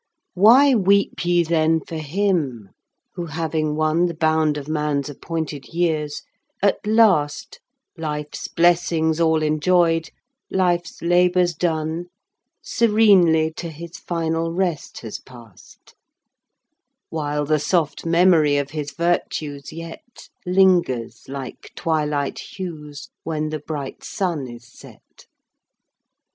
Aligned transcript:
"Why 0.33 0.73
weep 0.73 1.23
ye 1.25 1.43
then 1.43 1.79
for 1.79 1.97
him, 1.99 2.69
who, 3.13 3.27
having 3.27 3.75
won 3.75 4.07
The 4.07 4.15
bound 4.15 4.57
of 4.57 4.67
man's 4.67 5.09
appointed 5.09 5.67
years, 5.75 6.23
at 6.59 6.83
last, 6.87 7.59
Life's 7.95 8.47
blessings 8.47 9.19
all 9.19 9.43
enjoyed, 9.43 10.09
life's 10.49 11.03
labours 11.03 11.53
done, 11.53 12.05
Serenely 12.63 13.53
to 13.57 13.69
his 13.69 13.97
final 13.97 14.51
rest 14.51 15.01
has 15.01 15.19
passed; 15.19 15.93
While 17.09 17.45
the 17.45 17.59
soft 17.59 18.03
memory 18.03 18.57
of 18.57 18.71
his 18.71 18.93
virtues, 18.93 19.71
yet, 19.71 20.29
Lingers 20.47 21.25
like 21.29 21.69
twilight 21.75 22.39
hues, 22.39 23.09
when 23.23 23.49
the 23.49 23.59
bright 23.59 24.03
sun 24.03 24.47
is 24.47 24.67
set? 24.67 25.27